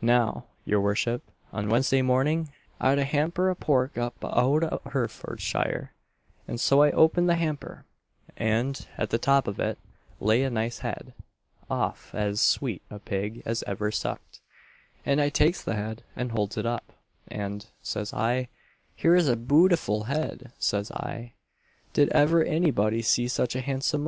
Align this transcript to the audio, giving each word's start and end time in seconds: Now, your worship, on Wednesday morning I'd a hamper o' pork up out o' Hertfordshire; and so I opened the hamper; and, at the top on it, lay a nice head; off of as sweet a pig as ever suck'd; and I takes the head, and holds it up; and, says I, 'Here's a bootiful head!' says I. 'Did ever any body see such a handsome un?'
Now, 0.00 0.46
your 0.64 0.80
worship, 0.80 1.22
on 1.52 1.68
Wednesday 1.68 2.00
morning 2.00 2.48
I'd 2.80 2.98
a 2.98 3.04
hamper 3.04 3.50
o' 3.50 3.54
pork 3.54 3.98
up 3.98 4.14
out 4.24 4.64
o' 4.64 4.80
Hertfordshire; 4.86 5.92
and 6.48 6.58
so 6.58 6.80
I 6.80 6.90
opened 6.92 7.28
the 7.28 7.34
hamper; 7.34 7.84
and, 8.34 8.86
at 8.96 9.10
the 9.10 9.18
top 9.18 9.46
on 9.46 9.60
it, 9.60 9.76
lay 10.20 10.42
a 10.42 10.48
nice 10.48 10.78
head; 10.78 11.12
off 11.68 12.08
of 12.14 12.14
as 12.18 12.40
sweet 12.40 12.80
a 12.88 12.98
pig 12.98 13.42
as 13.44 13.62
ever 13.66 13.90
suck'd; 13.90 14.38
and 15.04 15.20
I 15.20 15.28
takes 15.28 15.62
the 15.62 15.76
head, 15.76 16.02
and 16.16 16.32
holds 16.32 16.56
it 16.56 16.64
up; 16.64 16.94
and, 17.28 17.66
says 17.82 18.14
I, 18.14 18.48
'Here's 18.96 19.28
a 19.28 19.36
bootiful 19.36 20.04
head!' 20.06 20.50
says 20.58 20.90
I. 20.92 21.34
'Did 21.92 22.08
ever 22.08 22.42
any 22.42 22.70
body 22.70 23.02
see 23.02 23.28
such 23.28 23.54
a 23.54 23.60
handsome 23.60 24.00
un?' 24.00 24.02